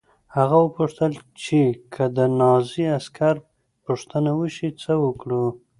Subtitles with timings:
[0.35, 1.11] هغه وپوښتل
[1.43, 1.61] چې
[1.93, 3.35] که د نازي عسکر
[3.85, 5.45] پوښتنه وشي څه وکړو